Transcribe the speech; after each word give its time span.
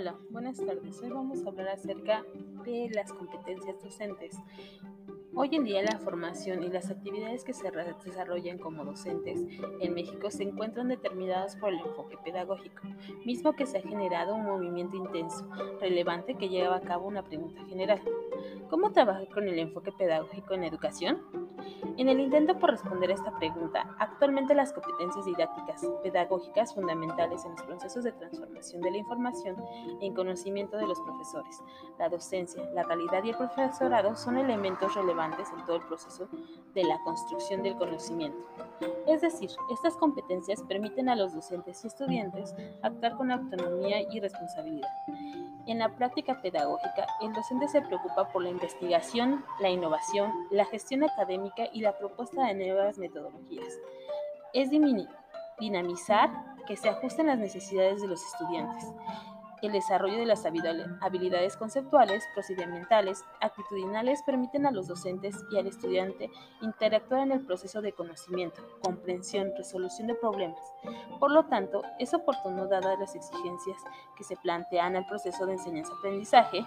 Hola, 0.00 0.16
buenas 0.30 0.56
tardes. 0.56 0.98
Hoy 1.02 1.10
vamos 1.10 1.44
a 1.44 1.50
hablar 1.50 1.68
acerca 1.68 2.24
de 2.64 2.88
las 2.88 3.12
competencias 3.12 3.82
docentes. 3.82 4.34
Hoy 5.32 5.48
en 5.52 5.64
día 5.64 5.80
la 5.82 5.98
formación 5.98 6.64
y 6.64 6.68
las 6.68 6.90
actividades 6.90 7.44
que 7.44 7.52
se 7.52 7.70
desarrollan 8.04 8.58
como 8.58 8.84
docentes 8.84 9.40
en 9.80 9.94
México 9.94 10.28
se 10.30 10.42
encuentran 10.42 10.88
determinadas 10.88 11.54
por 11.56 11.72
el 11.72 11.78
enfoque 11.78 12.18
pedagógico, 12.24 12.82
mismo 13.24 13.52
que 13.52 13.64
se 13.64 13.78
ha 13.78 13.82
generado 13.82 14.34
un 14.34 14.44
movimiento 14.44 14.96
intenso, 14.96 15.48
relevante 15.80 16.34
que 16.34 16.48
lleva 16.48 16.76
a 16.76 16.80
cabo 16.80 17.06
una 17.06 17.22
pregunta 17.22 17.64
general. 17.66 18.02
¿Cómo 18.68 18.90
trabajar 18.90 19.28
con 19.28 19.48
el 19.48 19.58
enfoque 19.58 19.92
pedagógico 19.92 20.54
en 20.54 20.64
educación? 20.64 21.22
En 21.96 22.08
el 22.08 22.20
intento 22.20 22.58
por 22.58 22.70
responder 22.70 23.10
a 23.10 23.14
esta 23.14 23.36
pregunta, 23.38 23.94
actualmente 23.98 24.54
las 24.54 24.72
competencias 24.72 25.26
didácticas 25.26 25.86
pedagógicas 26.02 26.74
fundamentales 26.74 27.44
en 27.44 27.52
los 27.52 27.62
procesos 27.62 28.04
de 28.04 28.12
transformación 28.12 28.80
de 28.80 28.90
la 28.90 28.96
información 28.96 29.56
en 30.00 30.14
conocimiento 30.14 30.76
de 30.76 30.86
los 30.86 31.00
profesores, 31.00 31.62
la 31.98 32.08
docencia, 32.08 32.64
la 32.72 32.84
calidad 32.84 33.22
y 33.24 33.30
el 33.30 33.36
profesorado 33.36 34.16
son 34.16 34.38
elementos 34.38 34.94
relevantes 34.94 35.19
en 35.24 35.64
todo 35.66 35.76
el 35.76 35.82
proceso 35.82 36.28
de 36.74 36.84
la 36.84 36.98
construcción 37.04 37.62
del 37.62 37.76
conocimiento. 37.76 38.38
Es 39.06 39.20
decir, 39.20 39.50
estas 39.70 39.96
competencias 39.96 40.62
permiten 40.62 41.08
a 41.08 41.16
los 41.16 41.34
docentes 41.34 41.84
y 41.84 41.88
estudiantes 41.88 42.54
actuar 42.82 43.16
con 43.16 43.30
autonomía 43.30 44.00
y 44.10 44.20
responsabilidad. 44.20 44.88
En 45.66 45.78
la 45.78 45.94
práctica 45.94 46.40
pedagógica, 46.40 47.06
el 47.20 47.32
docente 47.32 47.68
se 47.68 47.82
preocupa 47.82 48.28
por 48.32 48.42
la 48.42 48.50
investigación, 48.50 49.44
la 49.60 49.68
innovación, 49.68 50.32
la 50.50 50.64
gestión 50.64 51.04
académica 51.04 51.68
y 51.72 51.82
la 51.82 51.96
propuesta 51.98 52.46
de 52.46 52.54
nuevas 52.54 52.96
metodologías. 52.98 53.78
Es 54.54 54.70
dinamizar 54.70 56.30
que 56.66 56.76
se 56.76 56.88
ajusten 56.88 57.26
las 57.26 57.38
necesidades 57.38 58.00
de 58.00 58.08
los 58.08 58.22
estudiantes 58.24 58.84
el 59.62 59.72
desarrollo 59.72 60.18
de 60.18 60.26
las 60.26 60.44
habilidades 60.44 61.56
conceptuales, 61.56 62.24
procedimentales, 62.34 63.24
actitudinales 63.40 64.22
permiten 64.24 64.66
a 64.66 64.70
los 64.70 64.88
docentes 64.88 65.44
y 65.50 65.58
al 65.58 65.66
estudiante 65.66 66.30
interactuar 66.60 67.22
en 67.22 67.32
el 67.32 67.44
proceso 67.44 67.82
de 67.82 67.92
conocimiento, 67.92 68.62
comprensión, 68.82 69.52
resolución 69.56 70.08
de 70.08 70.14
problemas. 70.14 70.60
Por 71.18 71.30
lo 71.30 71.44
tanto, 71.44 71.82
es 71.98 72.14
oportuno, 72.14 72.66
dadas 72.66 72.98
las 72.98 73.14
exigencias 73.14 73.78
que 74.16 74.24
se 74.24 74.36
plantean 74.36 74.96
al 74.96 75.06
proceso 75.06 75.46
de 75.46 75.54
enseñanza-aprendizaje, 75.54 76.66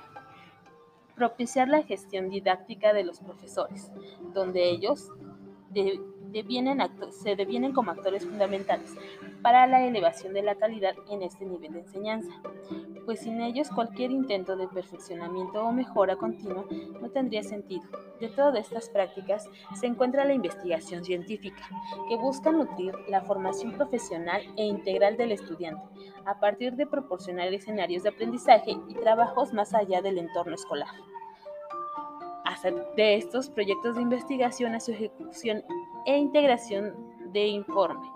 propiciar 1.15 1.67
la 1.67 1.83
gestión 1.83 2.29
didáctica 2.29 2.93
de 2.93 3.03
los 3.03 3.19
profesores, 3.19 3.91
donde 4.33 4.69
ellos 4.69 5.09
se 7.11 7.35
devienen 7.35 7.73
como 7.73 7.91
actores 7.91 8.25
fundamentales 8.25 8.95
para 9.41 9.67
la 9.67 9.85
elevación 9.85 10.33
de 10.33 10.41
la 10.41 10.55
calidad 10.55 10.95
en 11.09 11.21
este 11.21 11.45
nivel 11.45 11.73
de 11.73 11.79
enseñanza, 11.79 12.31
pues 13.05 13.19
sin 13.19 13.41
ellos 13.41 13.69
cualquier 13.69 14.11
intento 14.11 14.55
de 14.55 14.67
perfeccionamiento 14.67 15.63
o 15.63 15.71
mejora 15.71 16.15
continua 16.15 16.65
no 17.01 17.09
tendría 17.09 17.43
sentido. 17.43 17.83
De 18.19 18.29
todas 18.29 18.65
estas 18.65 18.89
prácticas 18.89 19.49
se 19.75 19.85
encuentra 19.85 20.25
la 20.25 20.33
investigación 20.33 21.03
científica, 21.03 21.69
que 22.09 22.15
busca 22.15 22.51
nutrir 22.51 22.93
la 23.09 23.21
formación 23.21 23.73
profesional 23.73 24.41
e 24.57 24.65
integral 24.65 25.17
del 25.17 25.33
estudiante, 25.33 25.83
a 26.25 26.39
partir 26.39 26.73
de 26.73 26.87
proporcionar 26.87 27.53
escenarios 27.53 28.03
de 28.03 28.09
aprendizaje 28.09 28.77
y 28.87 28.93
trabajos 28.95 29.53
más 29.53 29.73
allá 29.73 30.01
del 30.01 30.17
entorno 30.17 30.55
escolar 30.55 30.89
de 32.95 33.15
estos 33.15 33.49
proyectos 33.49 33.95
de 33.95 34.01
investigación 34.01 34.73
a 34.73 34.79
su 34.79 34.91
ejecución 34.91 35.63
e 36.05 36.17
integración 36.17 36.93
de 37.31 37.47
informe, 37.47 38.07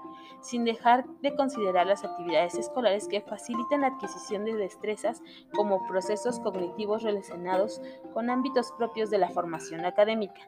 sin 0.41 0.63
dejar 0.63 1.05
de 1.21 1.35
considerar 1.35 1.87
las 1.87 2.03
actividades 2.03 2.55
escolares 2.55 3.07
que 3.07 3.21
facilitan 3.21 3.81
la 3.81 3.87
adquisición 3.87 4.45
de 4.45 4.53
destrezas 4.53 5.21
como 5.53 5.85
procesos 5.87 6.39
cognitivos 6.39 7.03
relacionados 7.03 7.81
con 8.13 8.29
ámbitos 8.29 8.71
propios 8.77 9.09
de 9.09 9.17
la 9.17 9.29
formación 9.29 9.85
académica 9.85 10.41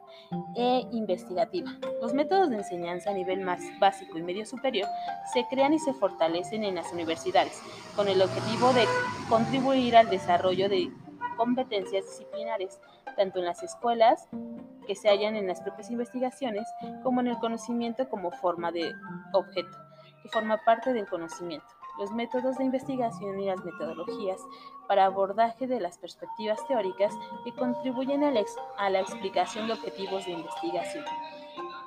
e 0.56 0.86
investigativa. 0.92 1.70
Los 2.00 2.14
métodos 2.14 2.50
de 2.50 2.56
enseñanza 2.56 3.10
a 3.10 3.14
nivel 3.14 3.40
más 3.40 3.60
básico 3.78 4.18
y 4.18 4.22
medio 4.22 4.46
superior 4.46 4.88
se 5.32 5.44
crean 5.50 5.74
y 5.74 5.78
se 5.78 5.92
fortalecen 5.92 6.64
en 6.64 6.76
las 6.76 6.92
universidades 6.92 7.60
con 7.96 8.08
el 8.08 8.22
objetivo 8.22 8.72
de 8.72 8.84
contribuir 9.28 9.96
al 9.96 10.08
desarrollo 10.08 10.68
de 10.68 10.90
competencias 11.40 12.04
disciplinares, 12.04 12.78
tanto 13.16 13.38
en 13.38 13.46
las 13.46 13.62
escuelas 13.62 14.28
que 14.86 14.94
se 14.94 15.08
hallan 15.08 15.36
en 15.36 15.46
las 15.46 15.62
propias 15.62 15.90
investigaciones, 15.90 16.68
como 17.02 17.22
en 17.22 17.28
el 17.28 17.38
conocimiento 17.38 18.10
como 18.10 18.30
forma 18.30 18.70
de 18.70 18.92
objeto, 19.32 19.78
que 20.22 20.28
forma 20.28 20.58
parte 20.66 20.92
del 20.92 21.08
conocimiento, 21.08 21.66
los 21.98 22.12
métodos 22.12 22.58
de 22.58 22.64
investigación 22.64 23.40
y 23.40 23.46
las 23.46 23.64
metodologías 23.64 24.38
para 24.86 25.06
abordaje 25.06 25.66
de 25.66 25.80
las 25.80 25.96
perspectivas 25.96 26.60
teóricas 26.68 27.14
que 27.42 27.54
contribuyen 27.54 28.22
a 28.22 28.30
la, 28.30 28.42
a 28.76 28.90
la 28.90 29.00
explicación 29.00 29.66
de 29.66 29.72
objetivos 29.72 30.26
de 30.26 30.32
investigación, 30.32 31.06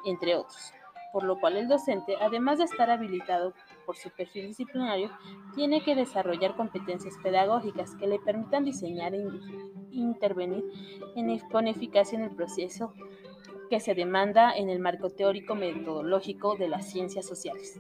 entre 0.03 0.36
otros 0.36 0.74
por 1.13 1.24
lo 1.24 1.40
cual 1.40 1.58
el 1.58 1.68
docente, 1.68 2.18
además 2.19 2.58
de 2.58 2.63
estar 2.63 2.90
habilitado 2.90 3.53
por 3.85 3.97
su 3.97 4.09
perfil 4.09 4.47
disciplinario, 4.47 5.09
tiene 5.55 5.83
que 5.83 5.95
desarrollar 5.95 6.55
competencias 6.55 7.16
pedagógicas 7.21 7.95
que 7.95 8.07
le 8.07 8.19
permitan 8.19 8.66
diseñar 8.66 9.13
e 9.13 9.23
intervenir 9.91 10.63
con 11.51 11.67
eficacia 11.67 12.17
en 12.17 12.25
el 12.25 12.35
proceso 12.35 12.94
que 13.69 13.79
se 13.79 13.95
demanda 13.95 14.55
en 14.55 14.69
el 14.69 14.79
marco 14.79 15.09
teórico 15.09 15.55
metodológico 15.55 16.55
de 16.55 16.67
las 16.67 16.89
ciencias 16.89 17.25
sociales. 17.25 17.79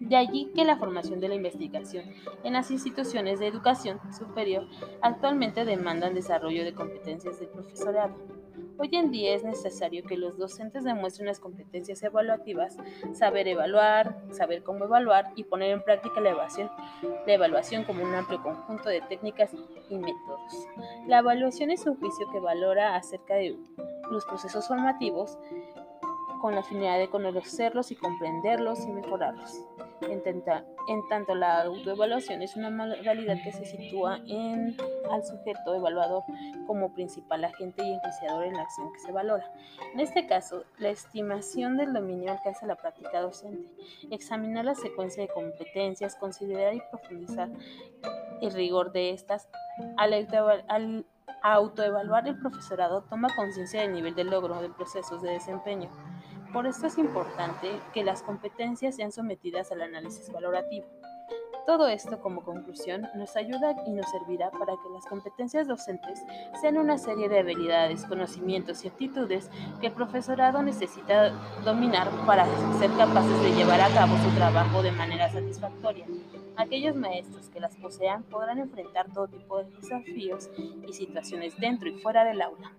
De 0.00 0.16
allí 0.16 0.50
que 0.54 0.64
la 0.64 0.76
formación 0.76 1.20
de 1.20 1.28
la 1.28 1.36
investigación 1.36 2.04
en 2.42 2.54
las 2.54 2.70
instituciones 2.70 3.38
de 3.38 3.46
educación 3.46 4.00
superior 4.12 4.66
actualmente 5.00 5.64
demandan 5.64 6.14
desarrollo 6.14 6.64
de 6.64 6.74
competencias 6.74 7.38
del 7.38 7.48
profesorado 7.48 8.41
Hoy 8.82 8.90
en 8.94 9.12
día 9.12 9.36
es 9.36 9.44
necesario 9.44 10.02
que 10.02 10.16
los 10.16 10.36
docentes 10.36 10.82
demuestren 10.82 11.28
las 11.28 11.38
competencias 11.38 12.02
evaluativas, 12.02 12.76
saber 13.12 13.46
evaluar, 13.46 14.20
saber 14.32 14.64
cómo 14.64 14.86
evaluar 14.86 15.30
y 15.36 15.44
poner 15.44 15.70
en 15.70 15.84
práctica 15.84 16.20
la 16.20 16.30
evaluación, 17.26 17.84
como 17.84 18.02
un 18.02 18.12
amplio 18.12 18.42
conjunto 18.42 18.88
de 18.88 19.00
técnicas 19.02 19.52
y 19.88 19.96
métodos. 19.96 20.66
La 21.06 21.18
evaluación 21.18 21.70
es 21.70 21.86
un 21.86 21.94
juicio 21.94 22.28
que 22.32 22.40
valora 22.40 22.96
acerca 22.96 23.34
de 23.34 23.56
los 24.10 24.26
procesos 24.26 24.66
formativos 24.66 25.38
con 26.40 26.56
la 26.56 26.64
finalidad 26.64 26.98
de 26.98 27.08
conocerlos 27.08 27.92
y 27.92 27.94
comprenderlos 27.94 28.84
y 28.84 28.90
mejorarlos. 28.90 29.60
En, 30.88 31.06
tanto 31.08 31.34
la 31.34 31.62
autoevaluación 31.62 32.42
es 32.42 32.56
una 32.56 32.70
modalidad 32.70 33.36
que 33.42 33.52
se 33.52 33.64
sitúa 33.64 34.20
en, 34.26 34.76
al 35.10 35.24
sujeto 35.24 35.74
evaluador 35.74 36.24
como 36.66 36.92
principal 36.92 37.44
agente 37.44 37.84
y 37.84 37.92
enjuiciador 37.92 38.44
en 38.44 38.54
la 38.54 38.62
acción 38.62 38.92
que 38.92 39.00
se 39.00 39.12
valora. 39.12 39.50
En 39.94 40.00
este 40.00 40.26
caso, 40.26 40.64
la 40.78 40.90
estimación 40.90 41.76
del 41.76 41.92
dominio 41.92 42.32
alcanza 42.32 42.66
la 42.66 42.76
práctica 42.76 43.20
docente, 43.20 43.68
examinar 44.10 44.64
la 44.64 44.74
secuencia 44.74 45.22
de 45.22 45.28
competencias, 45.28 46.16
considerar 46.16 46.74
y 46.74 46.82
profundizar 46.90 47.48
el 48.40 48.52
rigor 48.52 48.92
de 48.92 49.10
estas. 49.10 49.48
Al, 49.96 51.04
autoevaluar 51.42 52.28
el 52.28 52.38
profesorado 52.38 53.02
toma 53.02 53.34
conciencia 53.34 53.80
del 53.80 53.92
nivel 53.92 54.14
de 54.14 54.24
logro 54.24 54.60
de 54.62 54.70
procesos 54.70 55.22
de 55.22 55.32
desempeño 55.32 55.90
por 56.52 56.66
esto 56.66 56.86
es 56.86 56.98
importante 56.98 57.80
que 57.94 58.04
las 58.04 58.22
competencias 58.22 58.96
sean 58.96 59.12
sometidas 59.12 59.72
al 59.72 59.82
análisis 59.82 60.30
valorativo. 60.30 60.86
Todo 61.66 61.86
esto 61.86 62.20
como 62.20 62.42
conclusión 62.42 63.08
nos 63.14 63.36
ayuda 63.36 63.76
y 63.86 63.92
nos 63.92 64.10
servirá 64.10 64.50
para 64.50 64.72
que 64.72 64.88
las 64.92 65.06
competencias 65.06 65.68
docentes 65.68 66.20
sean 66.60 66.76
una 66.76 66.98
serie 66.98 67.28
de 67.28 67.38
habilidades, 67.38 68.04
conocimientos 68.04 68.84
y 68.84 68.88
actitudes 68.88 69.48
que 69.80 69.86
el 69.86 69.92
profesorado 69.92 70.60
necesita 70.62 71.30
dominar 71.64 72.10
para 72.26 72.46
ser 72.78 72.90
capaces 72.96 73.42
de 73.42 73.52
llevar 73.52 73.80
a 73.80 73.94
cabo 73.94 74.16
su 74.18 74.34
trabajo 74.34 74.82
de 74.82 74.90
manera 74.90 75.30
satisfactoria. 75.30 76.06
Aquellos 76.56 76.96
maestros 76.96 77.48
que 77.48 77.60
las 77.60 77.76
posean 77.76 78.24
podrán 78.24 78.58
enfrentar 78.58 79.06
todo 79.12 79.28
tipo 79.28 79.62
de 79.62 79.70
desafíos 79.70 80.50
y 80.86 80.92
situaciones 80.92 81.56
dentro 81.60 81.88
y 81.88 82.00
fuera 82.00 82.24
del 82.24 82.42
aula. 82.42 82.72